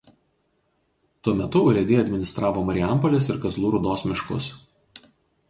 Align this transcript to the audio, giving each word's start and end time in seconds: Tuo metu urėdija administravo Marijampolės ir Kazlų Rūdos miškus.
Tuo 1.27 1.33
metu 1.41 1.61
urėdija 1.73 1.99
administravo 2.05 2.65
Marijampolės 2.71 3.29
ir 3.35 3.39
Kazlų 3.45 3.71
Rūdos 3.77 4.07
miškus. 4.11 4.51